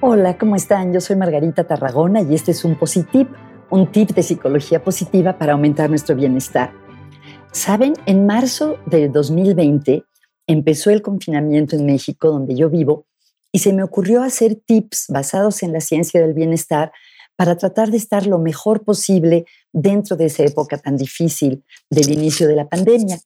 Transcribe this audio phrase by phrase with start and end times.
[0.00, 0.92] Hola, ¿cómo están?
[0.92, 3.28] Yo soy Margarita Tarragona y este es un Positip,
[3.68, 6.72] un tip de psicología positiva para aumentar nuestro bienestar.
[7.50, 10.04] Saben, en marzo del 2020
[10.46, 13.06] empezó el confinamiento en México, donde yo vivo,
[13.50, 16.92] y se me ocurrió hacer tips basados en la ciencia del bienestar
[17.34, 22.46] para tratar de estar lo mejor posible dentro de esa época tan difícil del inicio
[22.46, 23.18] de la pandemia.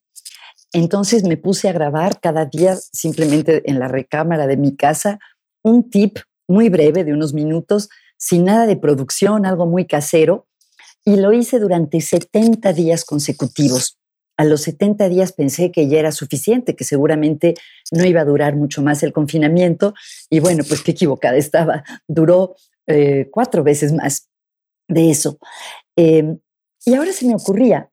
[0.72, 5.18] Entonces me puse a grabar cada día simplemente en la recámara de mi casa
[5.62, 6.16] un tip
[6.52, 10.46] muy breve de unos minutos, sin nada de producción, algo muy casero,
[11.04, 13.98] y lo hice durante 70 días consecutivos.
[14.36, 17.54] A los 70 días pensé que ya era suficiente, que seguramente
[17.90, 19.94] no iba a durar mucho más el confinamiento,
[20.30, 21.84] y bueno, pues qué equivocada estaba.
[22.06, 22.54] Duró
[22.86, 24.28] eh, cuatro veces más
[24.88, 25.38] de eso.
[25.96, 26.38] Em,
[26.84, 27.90] y ahora se me ocurría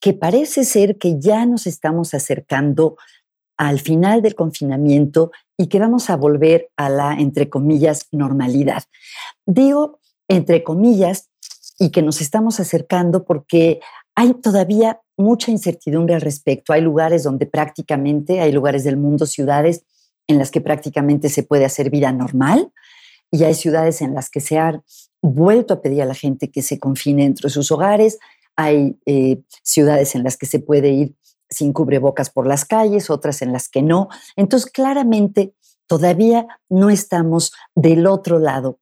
[0.00, 2.96] que parece ser que ya nos estamos acercando
[3.56, 8.84] al final del confinamiento y que vamos a volver a la, entre comillas, normalidad.
[9.46, 11.28] Digo, entre comillas,
[11.78, 13.80] y que nos estamos acercando porque
[14.14, 16.72] hay todavía mucha incertidumbre al respecto.
[16.72, 19.84] Hay lugares donde prácticamente, hay lugares del mundo, ciudades
[20.28, 22.72] en las que prácticamente se puede hacer vida normal
[23.30, 24.80] y hay ciudades en las que se ha
[25.22, 28.18] vuelto a pedir a la gente que se confine dentro de sus hogares.
[28.56, 31.16] Hay eh, ciudades en las que se puede ir
[31.52, 34.08] sin cubrebocas por las calles, otras en las que no.
[34.36, 35.54] Entonces, claramente,
[35.86, 38.78] todavía no estamos del otro lado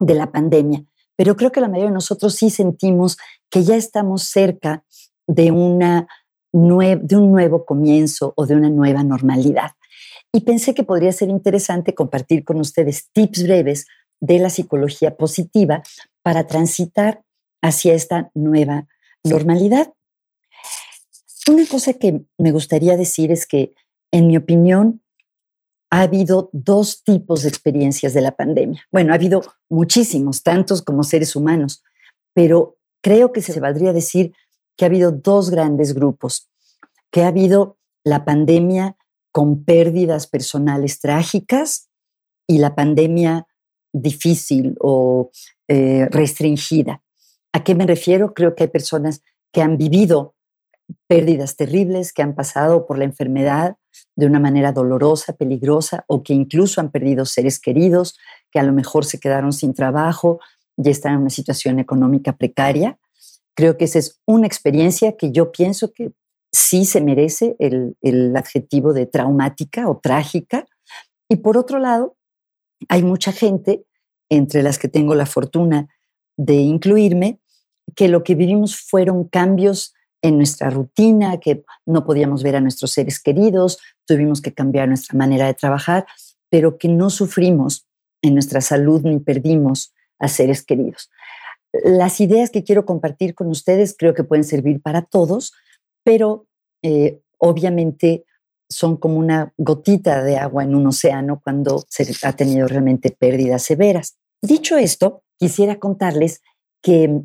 [0.00, 0.84] de la pandemia,
[1.16, 3.18] pero creo que la mayoría de nosotros sí sentimos
[3.50, 4.84] que ya estamos cerca
[5.26, 6.08] de, una
[6.52, 9.72] de un nuevo comienzo o de una nueva normalidad.
[10.32, 13.86] Y pensé que podría ser interesante compartir con ustedes tips breves
[14.20, 15.82] de la psicología positiva
[16.22, 17.22] para transitar
[17.62, 18.86] hacia esta nueva
[19.24, 19.92] normalidad.
[21.48, 23.72] Una cosa que me gustaría decir es que,
[24.12, 25.02] en mi opinión,
[25.90, 28.82] ha habido dos tipos de experiencias de la pandemia.
[28.92, 31.82] Bueno, ha habido muchísimos, tantos como seres humanos,
[32.34, 34.34] pero creo que se valdría decir
[34.76, 36.50] que ha habido dos grandes grupos,
[37.10, 38.98] que ha habido la pandemia
[39.32, 41.88] con pérdidas personales trágicas
[42.46, 43.46] y la pandemia
[43.94, 45.30] difícil o
[45.66, 47.02] eh, restringida.
[47.54, 48.34] ¿A qué me refiero?
[48.34, 50.34] Creo que hay personas que han vivido
[51.06, 53.76] pérdidas terribles que han pasado por la enfermedad
[54.16, 58.18] de una manera dolorosa, peligrosa, o que incluso han perdido seres queridos,
[58.50, 60.40] que a lo mejor se quedaron sin trabajo
[60.76, 62.98] y están en una situación económica precaria.
[63.54, 66.12] Creo que esa es una experiencia que yo pienso que
[66.52, 70.66] sí se merece el, el adjetivo de traumática o trágica.
[71.28, 72.16] Y por otro lado,
[72.88, 73.84] hay mucha gente,
[74.30, 75.88] entre las que tengo la fortuna
[76.36, 77.40] de incluirme,
[77.96, 82.92] que lo que vivimos fueron cambios en nuestra rutina, que no podíamos ver a nuestros
[82.92, 86.06] seres queridos, tuvimos que cambiar nuestra manera de trabajar,
[86.50, 87.86] pero que no sufrimos
[88.22, 91.10] en nuestra salud ni perdimos a seres queridos.
[91.84, 95.52] Las ideas que quiero compartir con ustedes creo que pueden servir para todos,
[96.02, 96.46] pero
[96.82, 98.24] eh, obviamente
[98.68, 103.62] son como una gotita de agua en un océano cuando se ha tenido realmente pérdidas
[103.62, 104.18] severas.
[104.42, 106.42] Dicho esto, quisiera contarles
[106.82, 107.22] que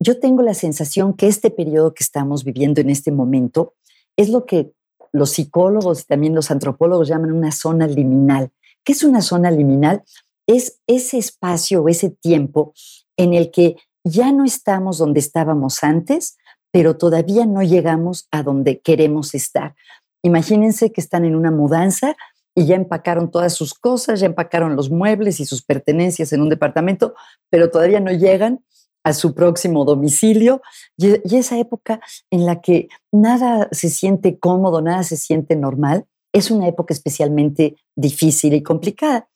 [0.00, 3.74] yo tengo la sensación que este periodo que estamos viviendo en este momento
[4.16, 4.72] es lo que
[5.12, 8.50] los psicólogos y también los antropólogos llaman una zona liminal.
[8.82, 10.02] ¿Qué es una zona liminal?
[10.46, 12.72] Es ese espacio o ese tiempo
[13.16, 16.38] en el que ya no estamos donde estábamos antes,
[16.70, 19.74] pero todavía no llegamos a donde queremos estar.
[20.22, 22.16] Imagínense que están en una mudanza
[22.54, 26.48] y ya empacaron todas sus cosas, ya empacaron los muebles y sus pertenencias en un
[26.48, 27.14] departamento,
[27.50, 28.64] pero todavía no llegan
[29.04, 30.60] a su próximo domicilio
[30.96, 32.00] y, esa época
[32.30, 37.76] en la que nada se siente cómodo, nada se siente normal, es una época especialmente
[37.96, 39.28] difícil y complicada.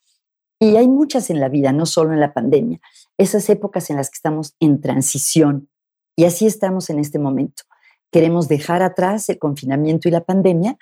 [0.61, 2.81] Y hay muchas en la vida, no solo en la pandemia,
[3.19, 5.69] esas épocas en las que estamos en transición.
[6.17, 7.65] Y así estamos en este momento.
[8.13, 10.79] Queremos dejar atrás el confinamiento y la pandemia,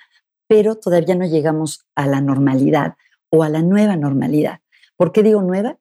[0.47, 2.95] pero todavía no llegamos a la normalidad
[3.31, 4.59] o a la nueva normalidad.
[4.95, 5.79] ¿Por qué digo nueva?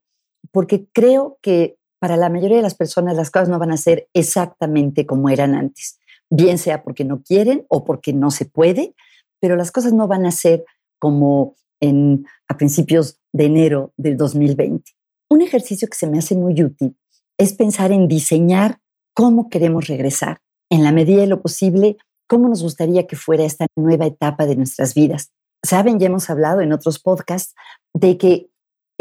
[0.50, 4.08] Porque creo que para la mayoría de las personas las cosas no van a ser
[4.12, 8.96] exactamente como eran antes, bien sea porque no quieren o porque no se puede,
[9.40, 10.64] pero las cosas no van a ser
[10.98, 14.90] como en, a principios de enero del 2020.
[15.30, 16.96] Un ejercicio que se me hace muy útil
[17.38, 18.80] es pensar en diseñar
[19.14, 20.40] cómo queremos regresar,
[20.70, 24.56] en la medida de lo posible, cómo nos gustaría que fuera esta nueva etapa de
[24.56, 25.30] nuestras vidas.
[25.64, 27.54] Saben, ya hemos hablado en otros podcasts
[27.94, 28.48] de que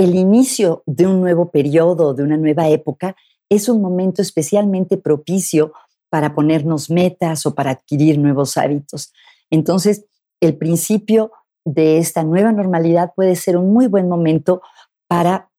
[0.04, 3.16] el inicio de un nuevo periodo, de una nueva época,
[3.50, 5.74] es un momento especialmente propicio
[6.10, 9.14] para ponernos metas o para adquirir nuevos hábitos.
[9.52, 10.06] Entonces,
[10.40, 11.32] el principio
[11.66, 14.64] de esta nueva normalidad puede ser un muy buen momento
[15.08, 15.52] para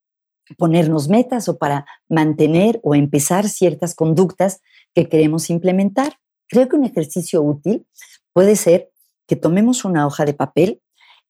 [0.59, 4.61] ponernos metas o para mantener o empezar ciertas conductas
[4.93, 6.15] que queremos implementar.
[6.49, 7.87] Creo que un ejercicio útil
[8.33, 8.91] puede ser
[9.29, 10.83] que tomemos una hoja de papel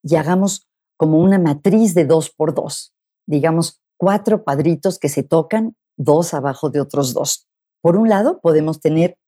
[0.03, 0.67] y hagamos
[0.97, 2.92] como una matriz de dos por dos,
[3.27, 7.49] digamos cuatro cuadritos que se tocan, dos abajo de otros dos.
[7.81, 9.19] Por un lado, podemos tener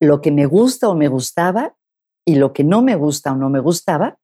[0.00, 1.76] lo que me gusta o me gustaba
[2.24, 4.18] y lo que no me gusta o no me gustaba.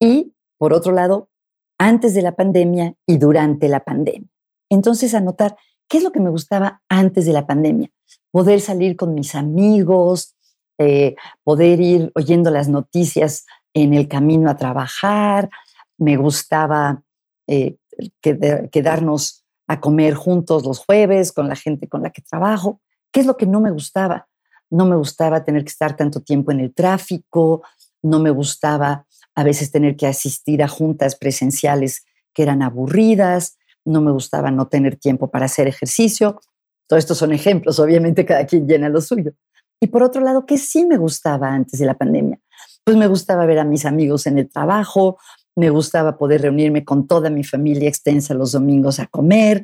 [0.00, 1.30] Y por otro lado,
[1.78, 4.28] antes de la pandemia y durante la pandemia.
[4.70, 5.56] Entonces, anotar
[5.88, 7.90] qué es lo que me gustaba antes de la pandemia.
[8.30, 10.34] Poder salir con mis amigos,
[10.78, 15.50] eh, poder ir oyendo las noticias en el camino a trabajar.
[15.98, 17.02] Me gustaba
[17.46, 17.76] eh,
[18.20, 22.80] quedarnos a comer juntos los jueves con la gente con la que trabajo.
[23.12, 24.28] ¿Qué es lo que no me gustaba?
[24.70, 27.62] No me gustaba tener que estar tanto tiempo en el tráfico,
[28.02, 34.00] no me gustaba a veces tener que asistir a juntas presenciales que eran aburridas, no
[34.00, 36.40] me gustaba no tener tiempo para hacer ejercicio.
[36.88, 39.32] Todos estos son ejemplos, obviamente cada quien llena lo suyo.
[39.80, 42.40] Y por otro lado, ¿qué sí me gustaba antes de la pandemia?
[42.84, 45.18] Pues me gustaba ver a mis amigos en el trabajo,
[45.56, 49.62] me gustaba poder reunirme con toda mi familia extensa los domingos a comer,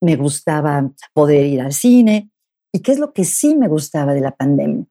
[0.00, 2.30] me gustaba poder ir al cine.
[2.72, 4.84] ¿Y qué es lo que sí me gustaba de la pandemia?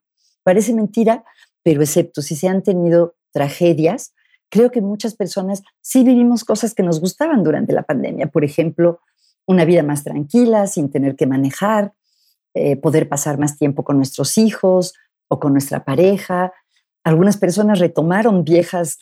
[0.43, 1.23] Parece mentira,
[1.63, 4.13] pero excepto si se han tenido tragedias,
[4.49, 8.27] creo que muchas personas sí vivimos cosas que nos gustaban durante la pandemia.
[8.27, 8.99] Por ejemplo,
[9.47, 11.93] una vida más tranquila, sin tener que manejar,
[12.53, 14.93] eh, poder pasar más tiempo con nuestros hijos
[15.27, 16.53] o con nuestra pareja.
[17.03, 18.99] Algunas personas retomaron viejas,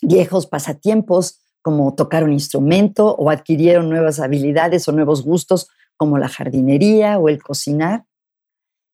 [0.00, 6.28] viejos pasatiempos como tocar un instrumento o adquirieron nuevas habilidades o nuevos gustos como la
[6.28, 8.06] jardinería o el cocinar.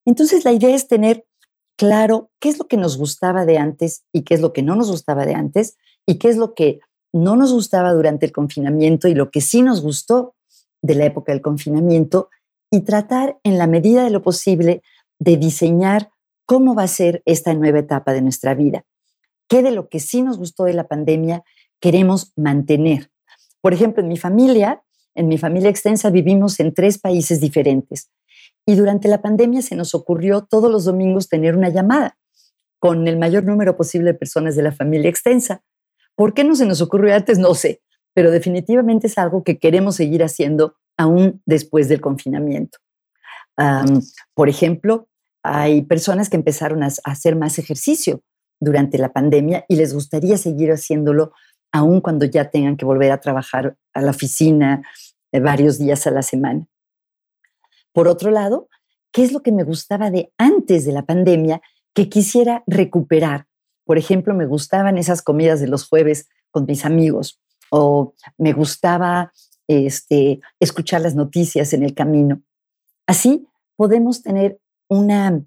[0.06, 1.26] Entonces la idea es tener
[1.76, 4.76] claro qué es lo que nos gustaba de antes y qué es lo que no
[4.76, 6.80] nos gustaba de antes y qué es lo que
[7.12, 10.34] no nos gustaba durante el confinamiento y lo que sí nos gustó
[10.82, 12.28] de la época del confinamiento
[12.70, 14.82] y tratar en la medida de lo posible
[15.18, 16.10] de diseñar
[16.46, 18.84] cómo va a ser esta nueva etapa de nuestra vida.
[19.48, 21.44] ¿Qué de lo que sí nos gustó de la pandemia
[21.80, 23.10] queremos mantener?
[23.60, 24.82] Por ejemplo, en mi familia,
[25.14, 28.10] en mi familia extensa vivimos en tres países diferentes
[28.66, 32.18] y durante la pandemia se nos ocurrió todos los domingos tener una llamada
[32.78, 35.62] con el mayor número posible de personas de la familia extensa.
[36.14, 37.38] ¿Por qué no se nos ocurrió antes?
[37.38, 37.82] No sé,
[38.12, 42.78] pero definitivamente es algo que queremos seguir haciendo aún después del confinamiento.
[44.34, 45.08] por ejemplo,
[45.42, 48.22] hay personas que empezaron a, hacer más ejercicio
[48.64, 51.32] durante la pandemia y les gustaría seguir haciéndolo
[51.72, 54.82] aún cuando ya tengan que volver a trabajar a la oficina
[55.32, 56.66] eh, varios días a la semana.
[57.92, 58.68] Por otro lado,
[59.12, 61.60] ¿qué es lo que me gustaba de antes de la pandemia
[61.94, 63.46] que quisiera recuperar?
[63.84, 67.40] Por ejemplo, me gustaban esas comidas de los jueves con mis amigos
[67.70, 69.32] o me gustaba
[69.68, 72.42] este, escuchar las noticias en el camino.
[73.06, 73.46] Así
[73.76, 75.44] podemos tener una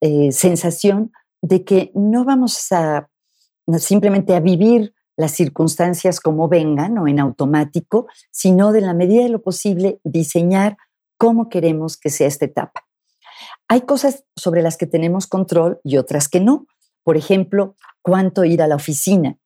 [0.00, 1.12] eh, sensación
[1.42, 3.08] de que no vamos a
[3.78, 9.28] simplemente a vivir las circunstancias como vengan o en automático, sino de la medida de
[9.28, 10.76] lo posible diseñar
[11.18, 12.86] cómo queremos que sea esta etapa.
[13.68, 16.66] Hay cosas sobre las que tenemos control y otras que no.
[17.04, 19.38] Por ejemplo, cuánto ir a la oficina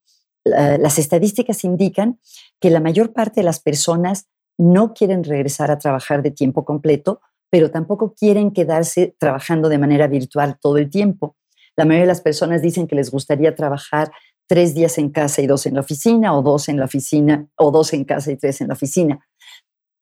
[0.46, 2.20] las estadísticas indican
[2.60, 7.20] que la mayor parte de las personas no quieren regresar a trabajar de tiempo completo,
[7.50, 11.36] pero tampoco quieren quedarse trabajando de manera virtual todo el tiempo.
[11.76, 14.10] La mayoría de las personas dicen que les gustaría trabajar
[14.48, 17.70] tres días en casa y dos en la oficina, o dos en la oficina, o
[17.70, 19.26] dos en casa y tres en la oficina.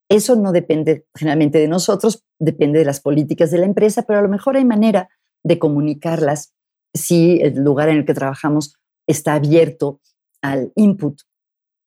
[0.08, 4.22] Eso no depende generalmente de nosotros, depende de las políticas de la empresa, pero a
[4.22, 5.08] lo mejor hay manera
[5.42, 6.52] de comunicarlas
[6.94, 8.76] si el lugar en el que trabajamos
[9.06, 10.00] está abierto
[10.42, 11.22] al input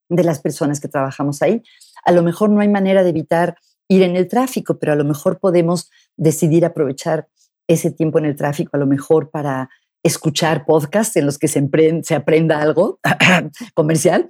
[0.10, 1.62] de las personas que trabajamos ahí.
[2.04, 3.56] A lo mejor no hay manera de evitar
[3.88, 7.30] ir en el tráfico, pero a lo mejor podemos decidir aprovechar
[7.68, 9.70] ese tiempo en el tráfico, a lo mejor para
[10.04, 11.68] escuchar podcasts en los que se,
[12.04, 13.00] se aprenda algo
[13.74, 14.30] comercial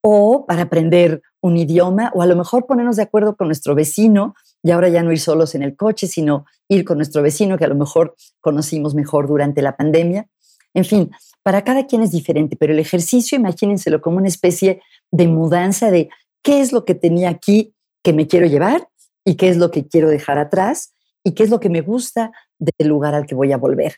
[0.00, 4.34] o para aprender un idioma o a lo mejor ponernos de acuerdo con nuestro vecino
[4.62, 7.64] y ahora ya no ir solos en el coche, sino ir con nuestro vecino que
[7.64, 10.28] a lo mejor conocimos mejor durante la pandemia.
[10.74, 11.10] En fin,
[11.42, 14.80] para cada quien es diferente, pero el ejercicio, imagínenselo como una especie
[15.10, 16.08] de mudanza de
[16.42, 18.88] qué es lo que tenía aquí que me quiero llevar
[19.24, 22.32] y qué es lo que quiero dejar atrás y qué es lo que me gusta
[22.58, 23.96] del lugar al que voy a volver.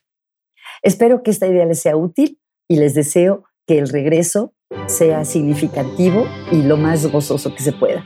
[0.82, 4.54] Espero que esta idea les sea útil y les deseo que el regreso
[4.86, 8.04] sea significativo y lo más gozoso que se pueda.